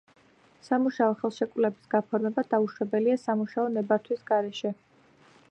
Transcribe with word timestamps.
სამუშაო 0.67 1.17
ხელშეკრულების 1.19 1.91
გაფორმება 1.93 2.45
დაუშვებელია 2.55 3.19
სამუშაო 3.27 3.69
ნებართვის 3.77 4.27
გარეშე. 4.33 4.75